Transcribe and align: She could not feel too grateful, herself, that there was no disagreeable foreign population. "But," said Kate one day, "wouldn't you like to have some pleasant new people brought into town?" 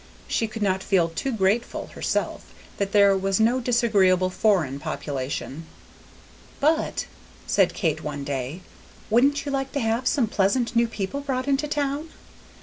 She 0.27 0.47
could 0.47 0.63
not 0.63 0.81
feel 0.81 1.09
too 1.09 1.31
grateful, 1.31 1.85
herself, 1.93 2.55
that 2.79 2.91
there 2.91 3.15
was 3.15 3.39
no 3.39 3.59
disagreeable 3.59 4.31
foreign 4.31 4.79
population. 4.79 5.67
"But," 6.59 7.05
said 7.45 7.75
Kate 7.75 8.03
one 8.03 8.23
day, 8.23 8.61
"wouldn't 9.11 9.45
you 9.45 9.51
like 9.51 9.71
to 9.73 9.79
have 9.79 10.07
some 10.07 10.25
pleasant 10.25 10.75
new 10.75 10.87
people 10.87 11.21
brought 11.21 11.47
into 11.47 11.67
town?" 11.67 12.09